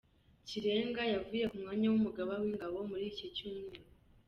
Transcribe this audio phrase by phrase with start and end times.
[0.47, 3.81] Chiwenga yavuye ku mwanya w’Umugaba w’Ingabo muri iki cyumweru.